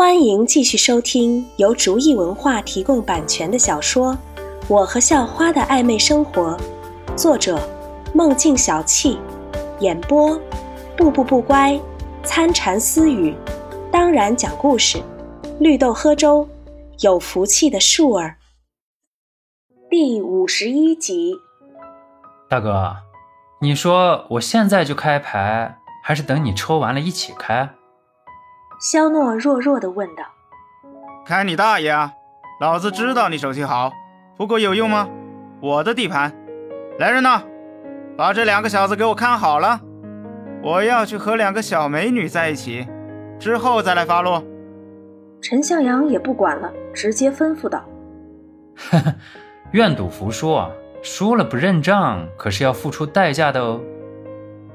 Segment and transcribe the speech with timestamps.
[0.00, 4.14] 欢迎继续收听由竹意文化提供版权的小说
[4.66, 6.56] 《我和校花的暧昧生活》，
[7.14, 7.60] 作者：
[8.14, 9.18] 梦境小憩，
[9.80, 10.40] 演播：
[10.96, 11.78] 步步不乖、
[12.22, 13.36] 参禅私语，
[13.92, 15.02] 当然讲故事，
[15.58, 16.48] 绿豆喝粥，
[17.00, 18.36] 有福气的树儿。
[19.90, 21.34] 第五十一集。
[22.48, 22.96] 大哥，
[23.60, 27.68] 你说我现在就开牌，还是等你抽完了一起开？
[28.80, 30.24] 肖诺弱弱的问道
[31.26, 32.14] ：“开你大爷啊！
[32.62, 33.92] 老子知道你手气好，
[34.38, 35.06] 不过有用吗？
[35.60, 36.34] 我的地盘，
[36.98, 37.42] 来人呐，
[38.16, 39.78] 把这两个小子给我看好了！
[40.62, 42.88] 我要去和两个小美女在一起，
[43.38, 44.42] 之后再来发落。”
[45.42, 47.84] 陈向阳也不管了，直接吩咐道
[48.90, 49.14] ：“呵呵，
[49.72, 50.70] 愿赌服输啊，
[51.02, 53.78] 输了不认账，可是要付出代价的哦。”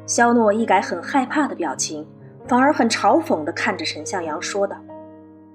[0.05, 2.05] 肖诺一改很害怕的表情。
[2.47, 4.75] 反而很嘲讽地看着陈向阳说道：“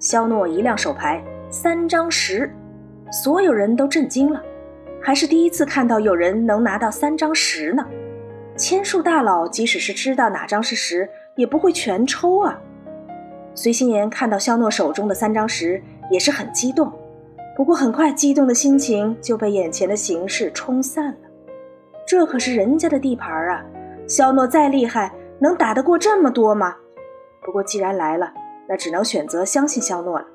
[0.01, 2.53] 肖诺一亮手牌，三张十，
[3.13, 4.43] 所有人都震惊了，
[5.01, 7.87] 还是第一次看到有人能拿到三张十呢。
[8.57, 12.61] 千术大佬即使是知道哪张是十，也不会全抽啊。”
[13.55, 15.81] 随心言看到肖诺手中的三张十，
[16.11, 16.93] 也是很激动，
[17.57, 21.19] 不过很快激动的心情就被眼前的形势冲散了。
[22.07, 23.65] 这可是人家的地盘啊，
[24.09, 25.13] 肖诺再厉害。
[25.41, 26.77] 能打得过这么多吗？
[27.43, 28.33] 不过既然来了，
[28.69, 30.27] 那只能选择相信肖诺了。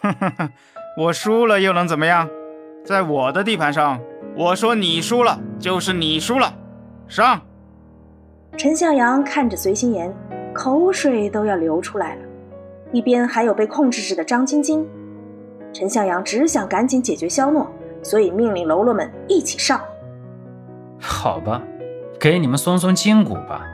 [0.00, 0.50] 哼哼哼，
[0.96, 2.28] 我输了又能怎么样？
[2.84, 4.00] 在我的地盘上，
[4.36, 6.52] 我说你输了就是你输了。
[7.06, 7.40] 上！
[8.56, 10.12] 陈向阳看着随心言，
[10.52, 12.22] 口水都要流出来了。
[12.90, 14.86] 一边还有被控制着的张晶晶。
[15.72, 17.70] 陈向阳只想赶紧解决肖诺，
[18.02, 19.80] 所以命令喽啰们一起上。
[21.00, 21.62] 好吧，
[22.18, 23.64] 给你们松松筋骨吧。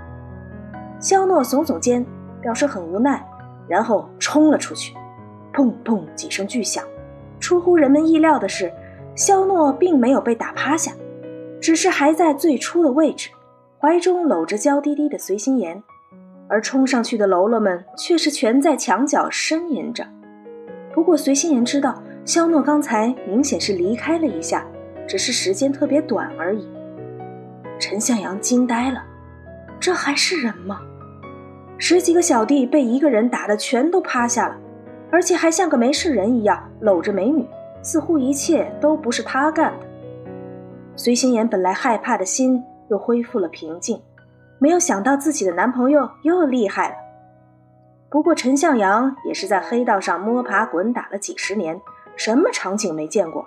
[1.00, 2.04] 肖诺耸耸肩，
[2.40, 3.24] 表示很无奈，
[3.68, 4.94] 然后冲了出去。
[5.52, 6.84] 砰砰几声巨响，
[7.40, 8.72] 出乎人们意料的是，
[9.14, 10.92] 肖诺并没有被打趴下，
[11.60, 13.30] 只是还在最初的位置，
[13.80, 15.82] 怀中搂着娇滴滴的随心言，
[16.48, 20.06] 而冲上去的喽啰们却是全在墙角呻吟着。
[20.92, 24.66] 不过随心言知道，肖诺刚才明显是离开了一下，
[25.06, 26.68] 只是时间特别短而已。
[27.80, 29.02] 陈向阳惊呆了，
[29.80, 30.80] 这还是人吗？
[31.78, 34.56] 十几个小弟被一个人打得全都趴下了，
[35.10, 37.46] 而且还像个没事人一样搂着美女，
[37.82, 39.86] 似乎一切都不是他干的。
[40.96, 44.02] 随心妍本来害怕的心又恢复了平静，
[44.58, 46.94] 没有想到自己的男朋友又厉害了。
[48.10, 51.80] 不过陈向阳也是在黑道上摸爬滚打了几十年，
[52.16, 53.46] 什么场景没见过，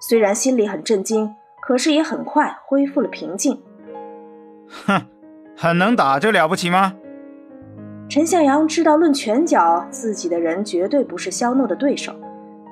[0.00, 3.62] 虽然心里很震惊，可是也很快恢复了平静。
[4.86, 5.02] 哼，
[5.56, 6.94] 很能打就了不起吗？
[8.12, 12.12] 陈向阳知道，论拳脚，自己的人绝对不是肖诺的对手，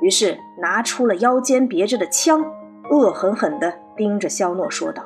[0.03, 2.45] 于是拿出了腰间别着的枪，
[2.91, 5.03] 恶狠狠地盯着肖诺说道：“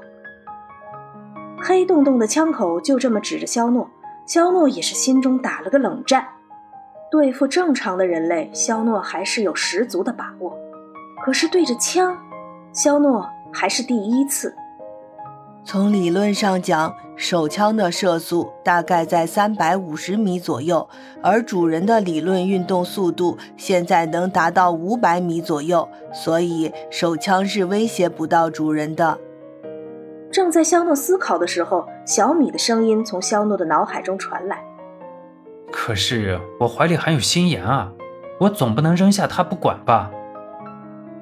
[1.62, 3.89] 黑洞洞的枪口就这么指着肖诺，
[4.27, 6.27] 肖诺也是心中打了个冷战。
[7.12, 10.53] 对付正常的人类，肖诺还是有十足的把握，
[11.25, 12.19] 可是对着枪，
[12.73, 14.53] 肖诺还是第一次。”
[15.65, 20.88] 从理论上讲，手枪的射速大概在三百五十米左右，
[21.22, 29.19] 而主人的理论运动速度现在能达到五百米左右，所以手枪是威胁不到主人的。
[30.30, 34.64] 正在肖诺思考的时候，小米的声音从肖诺的脑海中传来
[35.70, 37.92] ：“可是我怀里还有心妍啊，
[38.41, 40.10] 我总不能扔下她不管吧？”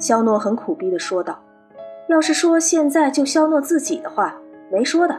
[0.00, 1.38] 肖诺很苦逼地说道。
[2.08, 4.34] 要是说现在就肖诺自己的话，
[4.70, 5.18] 没说的，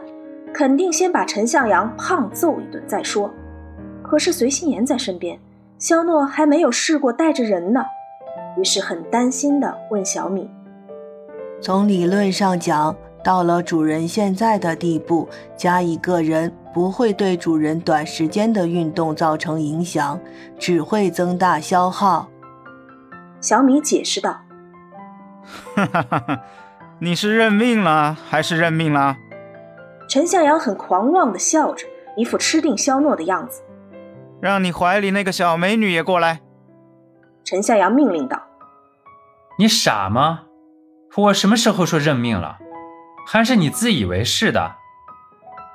[0.54, 3.28] 肯定先把陈向阳胖揍一顿再说。
[4.02, 5.36] 可是随心言在身边，
[5.78, 7.84] 肖诺还没有试过带着人呢，
[8.56, 10.48] 于是很担心的问小米
[11.60, 12.94] ：“从理论上讲，
[13.24, 20.20] 到了主人现在的地步，加一个人不会对主人短时间的运动造成影响，
[20.56, 22.28] 只会增大消耗。”
[23.40, 24.40] 小米解释道
[25.74, 26.40] ：“哈哈哈哈。”
[27.00, 29.16] 你是认命了还是认命了？
[30.14, 33.64] 陈向阳很狂妄的笑着，一副吃定肖诺的样子。
[34.40, 36.40] 让你怀里那个小美女也过来。
[37.42, 38.40] 陈向阳命令道
[39.58, 40.42] ：“你傻吗？
[41.16, 42.58] 我什么时候说认命了？
[43.26, 44.76] 还是你自以为是的？”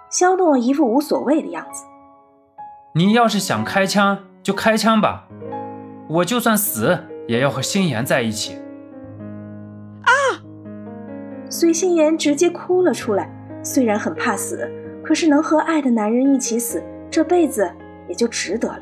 [0.10, 1.84] 肖诺一副无所谓的样子。
[2.96, 5.28] 你要是想开枪就开枪吧，
[6.08, 6.98] 我就算死
[7.28, 8.54] 也要和心妍在一起。
[10.04, 10.40] 啊
[11.50, 13.30] 随心妍直接哭了出来，
[13.62, 14.70] 虽然很怕死，
[15.04, 17.70] 可是能和爱的男人一起死，这辈子
[18.08, 18.82] 也就值得了。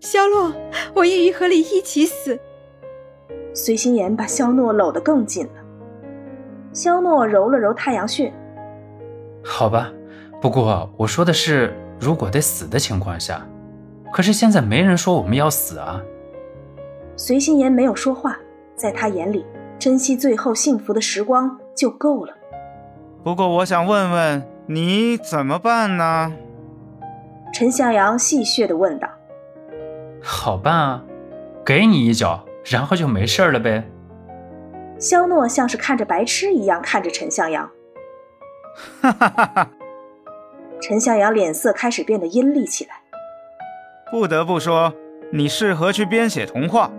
[0.00, 0.52] 肖洛，
[0.94, 2.38] 我愿意和你一起死。
[3.54, 5.52] 随心言把肖诺搂得更紧了。
[6.72, 8.32] 肖诺揉了揉太阳穴。
[9.42, 9.92] 好吧，
[10.40, 13.46] 不过我说的是如果得死的情况下，
[14.12, 16.02] 可是现在没人说我们要死啊。
[17.16, 18.38] 随心言没有说话，
[18.74, 19.46] 在他眼里，
[19.78, 22.35] 珍惜最后幸福的时光就够了。
[23.26, 26.32] 不过我想问问你怎么办呢？
[27.52, 29.08] 陈向阳戏谑地问道。
[30.22, 31.02] 好办啊，
[31.64, 33.82] 给你一脚，然后就没事了呗。
[35.00, 37.68] 肖诺像是看着白痴一样看着陈向阳。
[39.02, 39.70] 哈哈哈哈！
[40.80, 42.94] 陈向阳脸色开始变得阴厉起来。
[44.08, 44.94] 不得不说，
[45.32, 46.92] 你适合去编写童话。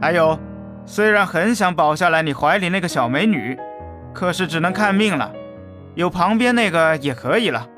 [0.00, 0.38] 还有，
[0.84, 3.58] 虽然很想保下来你怀里那个小美女，
[4.16, 5.30] 可是只能看命了。
[5.94, 7.68] 有旁边那个也可以了。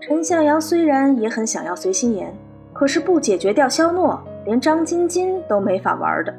[0.00, 2.34] 陈向阳虽然也很想要随心言，
[2.72, 6.34] 可是不解决掉肖诺，连张晶晶都没法玩的。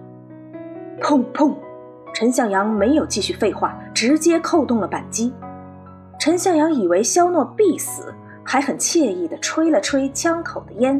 [0.99, 1.53] 砰砰！
[2.11, 5.31] 陈向阳没有继续废话，直接扣动了扳机。
[6.19, 8.11] 陈向阳以为肖诺必死，
[8.43, 10.99] 还很惬意地吹了吹枪口的烟。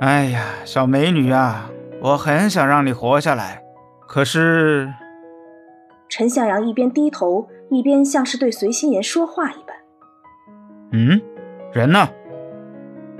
[0.00, 1.70] 哎呀，小美女啊，
[2.00, 3.62] 我很想让你活下来，
[4.08, 4.92] 可是……
[6.16, 9.76] 陈向阳一边低头，一边像是对随心言说话一般。
[10.92, 11.20] 嗯，
[11.72, 12.08] 人呢？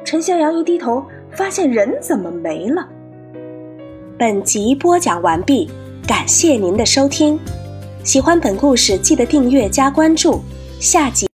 [0.05, 2.89] 陈向阳一低头，发现人怎么没了？
[4.17, 5.69] 本集播讲完毕，
[6.07, 7.37] 感谢您的收听。
[8.05, 10.41] 喜欢本故事，记得订阅加关注，
[10.79, 11.23] 下集。